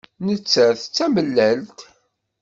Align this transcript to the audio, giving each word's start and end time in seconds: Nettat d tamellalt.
Nettat 0.25 0.81
d 0.89 0.89
tamellalt. 0.95 1.79